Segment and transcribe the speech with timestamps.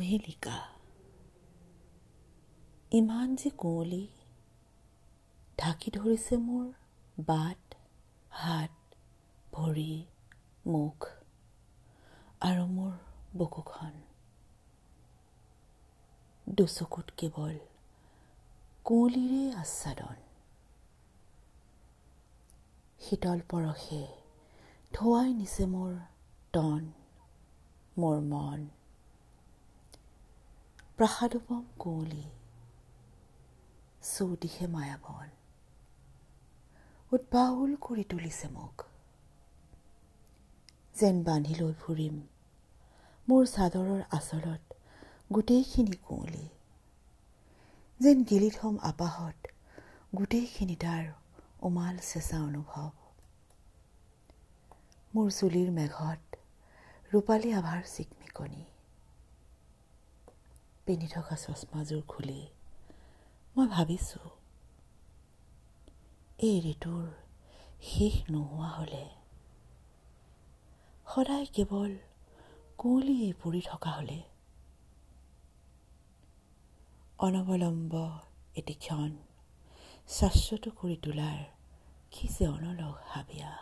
[0.00, 0.58] কুহেলিকা
[2.92, 4.04] ইমান যে কুঁৱলী
[5.58, 6.62] ঢাকি ধৰিছে মোৰ
[7.26, 7.76] বাট
[8.36, 8.96] হাত
[9.48, 9.84] ভৰি
[10.66, 11.08] মুখ
[12.48, 12.94] আৰু মোৰ
[13.36, 14.00] বুকুখন
[16.46, 17.54] দুচকুত কেৱল
[18.86, 20.18] কুঁৱলীৰে আচ্ছাদন
[23.00, 24.02] শীতল পৰশে
[24.92, 25.94] ধোৱাই নিছে মোৰ
[26.54, 26.92] তন
[27.96, 28.70] মোৰ মন
[31.00, 32.24] প্ৰাসাদোপম কুঁৱলী
[34.06, 35.28] চৌদিশে মায়াবন
[37.12, 38.82] উদ্বাউল কৰি তুলিছে মোক
[40.94, 42.18] যেন বান্ধি লৈ ফুৰিম
[43.28, 44.76] মোৰ চাদৰৰ আচলত
[45.30, 46.44] গোটেইখিনি কুঁৱলী
[48.00, 49.54] যেন গেলি থম আপাহত
[50.14, 51.06] গোটেইখিনি তাৰ
[51.62, 52.90] উমাল চেঁচা অনুভৱ
[55.14, 56.22] মোৰ চুলিৰ মেঘত
[57.10, 58.62] ৰূপালী আভাৰ চিকমিকনি
[60.90, 62.40] পিন্ধি থকা চচমাযোৰ খুলি
[63.56, 64.30] মই ভাবিছোঁ
[66.40, 67.04] এই ঋতুৰ
[67.88, 69.04] শেষ নোহোৱা হ'লে
[71.06, 71.92] সদায় কেৱল
[72.78, 74.18] কুঁৱলীয়ে পৰি থকা হ'লে
[77.18, 77.94] অনৱলম্ব
[78.56, 79.10] এটি ক্ষণ
[80.10, 81.40] শাশ্বত কৰি তোলাৰ
[82.12, 83.52] কি যে অনলগ হাবিয়া